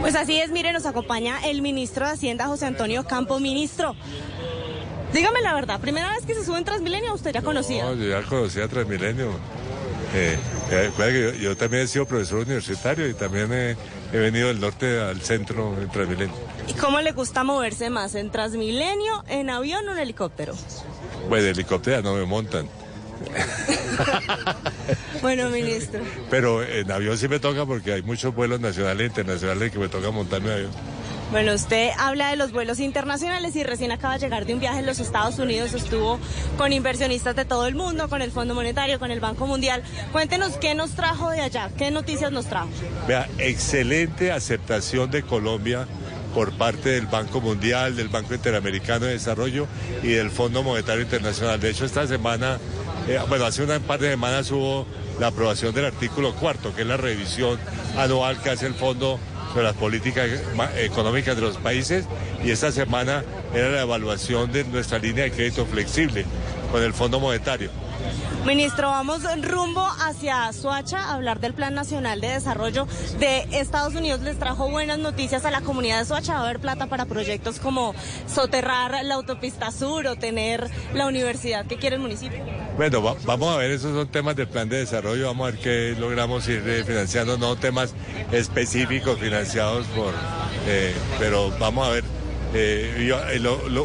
Pues 0.00 0.14
así 0.14 0.38
es, 0.38 0.50
mire, 0.50 0.72
nos 0.72 0.86
acompaña 0.86 1.38
el 1.44 1.60
ministro 1.60 2.06
de 2.06 2.12
Hacienda, 2.12 2.46
José 2.46 2.66
Antonio 2.66 3.04
Campo. 3.04 3.40
Ministro, 3.40 3.96
dígame 5.12 5.40
la 5.42 5.54
verdad, 5.54 5.80
¿primera 5.80 6.10
vez 6.12 6.24
que 6.24 6.34
se 6.34 6.44
sube 6.44 6.58
en 6.58 6.64
Transmilenio 6.64 7.14
usted 7.14 7.32
ya 7.32 7.42
conocía? 7.42 7.84
No, 7.84 7.94
yo 7.94 8.08
ya 8.08 8.22
conocía 8.22 8.68
Transmilenio. 8.68 9.30
Eh, 10.14 10.38
eh, 10.70 10.90
yo, 10.96 11.38
yo, 11.38 11.56
también 11.56 11.82
he 11.82 11.86
sido 11.86 12.06
profesor 12.06 12.38
universitario 12.38 13.08
y 13.08 13.14
también 13.14 13.52
he, 13.52 13.76
he 14.12 14.18
venido 14.18 14.48
del 14.48 14.60
norte 14.60 15.00
al 15.00 15.20
centro 15.20 15.76
en 15.80 15.88
Transmilenio. 15.90 16.34
¿Y 16.66 16.72
cómo 16.74 17.00
le 17.00 17.12
gusta 17.12 17.44
moverse 17.44 17.90
más, 17.90 18.14
en 18.14 18.30
Transmilenio, 18.30 19.24
en 19.28 19.50
avión 19.50 19.86
o 19.88 19.92
en 19.92 19.98
helicóptero? 19.98 20.54
Pues 21.28 21.42
de 21.42 21.50
helicóptero 21.50 22.02
no 22.02 22.14
me 22.14 22.24
montan. 22.24 22.68
bueno, 25.22 25.50
ministro. 25.50 26.00
Pero 26.30 26.62
en 26.62 26.90
avión 26.90 27.16
sí 27.18 27.28
me 27.28 27.38
toca 27.38 27.66
porque 27.66 27.92
hay 27.92 28.02
muchos 28.02 28.34
vuelos 28.34 28.60
nacionales 28.60 29.02
e 29.02 29.06
internacionales 29.06 29.72
que 29.72 29.78
me 29.78 29.88
toca 29.88 30.10
montarme 30.10 30.52
avión. 30.52 30.70
Bueno, 31.30 31.52
usted 31.52 31.90
habla 31.98 32.30
de 32.30 32.36
los 32.36 32.52
vuelos 32.52 32.80
internacionales 32.80 33.54
y 33.54 33.62
recién 33.62 33.92
acaba 33.92 34.14
de 34.14 34.20
llegar 34.20 34.46
de 34.46 34.54
un 34.54 34.60
viaje 34.60 34.78
en 34.78 34.86
los 34.86 34.98
Estados 34.98 35.38
Unidos, 35.38 35.74
estuvo 35.74 36.18
con 36.56 36.72
inversionistas 36.72 37.36
de 37.36 37.44
todo 37.44 37.66
el 37.66 37.74
mundo, 37.74 38.08
con 38.08 38.22
el 38.22 38.30
Fondo 38.30 38.54
Monetario, 38.54 38.98
con 38.98 39.10
el 39.10 39.20
Banco 39.20 39.46
Mundial. 39.46 39.82
Cuéntenos 40.10 40.56
qué 40.56 40.74
nos 40.74 40.92
trajo 40.92 41.28
de 41.30 41.42
allá, 41.42 41.70
qué 41.76 41.90
noticias 41.90 42.32
nos 42.32 42.46
trajo. 42.46 42.70
Vea, 43.06 43.28
excelente 43.36 44.32
aceptación 44.32 45.10
de 45.10 45.22
Colombia 45.22 45.86
por 46.34 46.52
parte 46.52 46.90
del 46.90 47.06
Banco 47.06 47.42
Mundial, 47.42 47.94
del 47.94 48.08
Banco 48.08 48.32
Interamericano 48.32 49.04
de 49.04 49.12
Desarrollo 49.12 49.66
y 50.02 50.08
del 50.08 50.30
Fondo 50.30 50.62
Monetario 50.62 51.02
Internacional. 51.02 51.60
De 51.60 51.68
hecho, 51.70 51.84
esta 51.84 52.06
semana, 52.06 52.58
eh, 53.06 53.18
bueno, 53.28 53.44
hace 53.44 53.64
un 53.64 53.82
par 53.82 54.00
de 54.00 54.10
semanas 54.10 54.50
hubo 54.50 54.86
la 55.18 55.28
aprobación 55.28 55.74
del 55.74 55.86
artículo 55.86 56.34
cuarto, 56.34 56.74
que 56.74 56.82
es 56.82 56.86
la 56.86 56.96
revisión 56.96 57.58
anual 57.96 58.40
que 58.40 58.50
hace 58.50 58.66
el 58.66 58.74
Fondo 58.74 59.18
sobre 59.52 59.64
las 59.64 59.74
políticas 59.74 60.28
económicas 60.76 61.34
de 61.36 61.42
los 61.42 61.56
países 61.56 62.04
y 62.44 62.50
esta 62.50 62.70
semana 62.70 63.24
era 63.54 63.70
la 63.70 63.82
evaluación 63.82 64.52
de 64.52 64.64
nuestra 64.64 64.98
línea 64.98 65.24
de 65.24 65.32
crédito 65.32 65.66
flexible 65.66 66.24
con 66.70 66.82
el 66.82 66.92
Fondo 66.92 67.18
Monetario. 67.18 67.70
Ministro, 68.44 68.88
vamos 68.88 69.22
rumbo 69.42 69.86
hacia 70.00 70.52
Suacha 70.52 70.98
a 70.98 71.14
hablar 71.14 71.40
del 71.40 71.54
Plan 71.54 71.74
Nacional 71.74 72.20
de 72.20 72.28
Desarrollo 72.28 72.86
de 73.18 73.46
Estados 73.52 73.94
Unidos. 73.94 74.20
Les 74.20 74.38
trajo 74.38 74.70
buenas 74.70 74.98
noticias 74.98 75.44
a 75.44 75.50
la 75.50 75.60
comunidad 75.60 75.98
de 75.98 76.04
Suacha. 76.06 76.34
Va 76.34 76.40
a 76.40 76.44
haber 76.44 76.60
plata 76.60 76.86
para 76.86 77.04
proyectos 77.06 77.58
como 77.60 77.94
soterrar 78.26 79.04
la 79.04 79.14
autopista 79.14 79.70
sur 79.70 80.06
o 80.06 80.16
tener 80.16 80.70
la 80.94 81.06
universidad 81.06 81.66
que 81.66 81.76
quiere 81.76 81.96
el 81.96 82.02
municipio. 82.02 82.38
Bueno, 82.76 83.02
vamos 83.02 83.54
a 83.54 83.58
ver, 83.58 83.72
esos 83.72 83.94
son 83.94 84.08
temas 84.08 84.36
del 84.36 84.48
plan 84.48 84.68
de 84.68 84.78
desarrollo. 84.78 85.26
Vamos 85.26 85.48
a 85.48 85.50
ver 85.50 85.60
qué 85.60 85.96
logramos 85.98 86.48
ir 86.48 86.62
eh, 86.66 86.84
financiando, 86.84 87.36
no 87.36 87.56
temas 87.56 87.94
específicos 88.32 89.18
financiados 89.18 89.86
por. 89.88 90.14
Eh, 90.66 90.94
pero 91.18 91.50
vamos 91.58 91.86
a 91.86 91.90
ver. 91.90 92.04
Eh, 92.54 93.12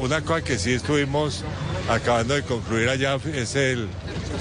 una 0.00 0.20
cosa 0.20 0.44
que 0.44 0.58
sí 0.58 0.74
estuvimos 0.74 1.44
acabando 1.90 2.34
de 2.34 2.42
concluir 2.42 2.88
allá 2.88 3.18
es 3.34 3.56
el, 3.56 3.88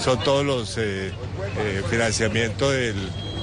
son 0.02 0.20
todos 0.24 0.46
los 0.46 0.78
eh, 0.78 1.12
eh, 1.58 1.84
financiamientos 1.90 2.72
del, 2.72 2.96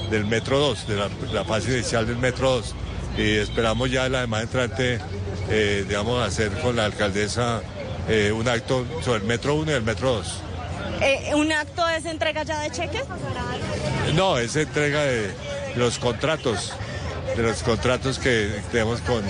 del, 0.09 0.25
Metro 0.25 0.59
2, 0.59 0.87
de 0.87 1.09
la, 1.33 1.43
fase 1.43 1.73
inicial 1.73 2.07
del 2.07 2.17
Metro 2.17 2.51
2. 2.51 2.75
Y 3.17 3.35
esperamos 3.37 3.91
ya 3.91 4.07
la 4.09 4.21
demás 4.21 4.43
entrante, 4.43 4.99
eh, 5.49 5.85
digamos, 5.87 6.25
hacer 6.25 6.51
con 6.61 6.75
la 6.75 6.85
alcaldesa 6.85 7.61
un 8.33 8.47
acto 8.47 8.85
sobre 9.03 9.19
el 9.19 9.25
Metro 9.25 9.55
1 9.55 9.71
y 9.71 9.73
el 9.73 9.83
Metro 9.83 10.13
2. 10.13 10.41
¿Un 11.35 11.51
acto 11.51 11.89
es 11.89 12.05
entrega 12.05 12.43
ya 12.43 12.61
de 12.61 12.71
cheques? 12.71 13.03
No, 14.15 14.37
es 14.37 14.55
entrega 14.55 15.03
de 15.03 15.29
los 15.75 15.99
contratos, 15.99 16.71
de 17.35 17.43
los 17.43 17.63
contratos 17.63 18.17
que 18.17 18.61
tenemos 18.71 19.01
con 19.01 19.21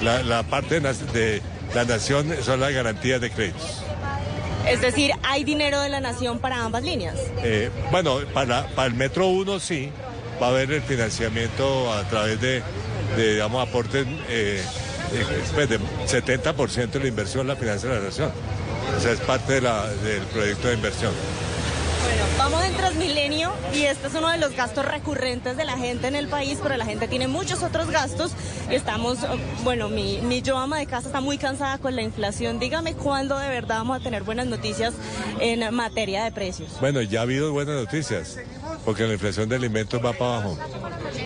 la, 0.00 0.42
parte 0.44 0.80
de 0.80 1.42
la 1.74 1.84
nación, 1.84 2.34
son 2.42 2.60
las 2.60 2.72
garantías 2.72 3.20
de 3.20 3.30
créditos. 3.30 3.83
Es 4.74 4.80
decir, 4.80 5.12
¿hay 5.22 5.44
dinero 5.44 5.80
de 5.80 5.88
la 5.88 6.00
nación 6.00 6.40
para 6.40 6.64
ambas 6.64 6.82
líneas? 6.82 7.14
Eh, 7.44 7.70
bueno, 7.92 8.18
para, 8.34 8.66
para 8.74 8.88
el 8.88 8.94
Metro 8.94 9.28
1 9.28 9.60
sí, 9.60 9.88
va 10.42 10.48
a 10.48 10.50
haber 10.50 10.72
el 10.72 10.82
financiamiento 10.82 11.92
a 11.92 12.02
través 12.08 12.40
de, 12.40 12.60
digamos, 13.16 13.68
aportes 13.68 14.04
eh, 14.28 14.60
pues, 15.54 15.68
de 15.68 15.78
70% 15.78 16.90
de 16.90 16.98
la 16.98 17.06
inversión 17.06 17.46
la 17.46 17.54
financia 17.54 17.88
de 17.88 17.98
la 18.00 18.04
nación. 18.06 18.32
O 18.96 19.00
sea, 19.00 19.12
es 19.12 19.20
parte 19.20 19.60
del 19.60 20.22
proyecto 20.32 20.66
de 20.66 20.74
inversión. 20.74 21.12
Bueno, 22.14 22.28
vamos 22.38 22.64
en 22.64 22.74
Transmilenio 22.74 23.52
y 23.74 23.82
este 23.86 24.06
es 24.06 24.14
uno 24.14 24.30
de 24.30 24.38
los 24.38 24.54
gastos 24.54 24.84
recurrentes 24.84 25.56
de 25.56 25.64
la 25.64 25.76
gente 25.76 26.06
en 26.06 26.14
el 26.14 26.28
país, 26.28 26.60
pero 26.62 26.76
la 26.76 26.84
gente 26.84 27.08
tiene 27.08 27.26
muchos 27.26 27.64
otros 27.64 27.90
gastos 27.90 28.30
y 28.70 28.76
estamos, 28.76 29.18
bueno, 29.64 29.88
mi, 29.88 30.20
mi 30.22 30.40
yo 30.40 30.56
ama 30.56 30.78
de 30.78 30.86
casa 30.86 31.08
está 31.08 31.20
muy 31.20 31.38
cansada 31.38 31.78
con 31.78 31.96
la 31.96 32.02
inflación. 32.02 32.60
Dígame 32.60 32.94
cuándo 32.94 33.36
de 33.36 33.48
verdad 33.48 33.78
vamos 33.78 34.00
a 34.00 34.04
tener 34.04 34.22
buenas 34.22 34.46
noticias 34.46 34.94
en 35.40 35.74
materia 35.74 36.22
de 36.22 36.30
precios. 36.30 36.78
Bueno, 36.78 37.02
ya 37.02 37.18
ha 37.18 37.22
habido 37.22 37.52
buenas 37.52 37.74
noticias, 37.74 38.38
porque 38.84 39.08
la 39.08 39.14
inflación 39.14 39.48
de 39.48 39.56
alimentos 39.56 40.00
va 40.00 40.12
para 40.12 40.36
abajo. 40.36 40.58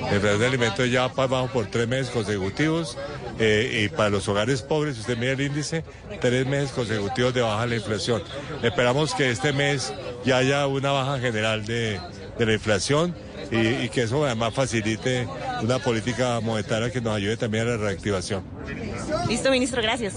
La 0.08 0.14
inflación 0.14 0.40
de 0.40 0.46
alimentos 0.46 0.90
ya 0.90 1.02
va 1.02 1.12
para 1.12 1.24
abajo 1.24 1.48
por 1.52 1.66
tres 1.66 1.86
meses 1.86 2.08
consecutivos 2.08 2.96
eh, 3.38 3.84
y 3.84 3.88
para 3.88 4.10
los 4.10 4.28
hogares 4.28 4.62
pobres, 4.62 4.94
si 4.94 5.00
usted 5.02 5.16
mira 5.16 5.32
el 5.32 5.40
índice, 5.40 5.84
tres 6.20 6.46
meses 6.46 6.70
consecutivos 6.70 7.34
de 7.34 7.40
baja 7.40 7.66
la 7.66 7.76
inflación. 7.76 8.22
Esperamos 8.62 9.14
que 9.14 9.30
este 9.30 9.52
mes 9.52 9.92
ya 10.24 10.38
haya 10.38 10.66
una 10.66 10.90
baja 10.90 11.18
general 11.18 11.64
de, 11.64 12.00
la 12.38 12.52
inflación 12.52 13.14
y, 13.50 13.88
que 13.88 14.02
eso 14.02 14.24
además 14.24 14.54
facilite 14.54 15.26
una 15.62 15.78
política 15.78 16.40
monetaria 16.40 16.90
que 16.90 17.00
nos 17.00 17.16
ayude 17.16 17.36
también 17.36 17.66
a 17.66 17.70
la 17.70 17.76
reactivación. 17.76 18.42
Listo, 19.28 19.50
ministro, 19.50 19.82
gracias. 19.82 20.14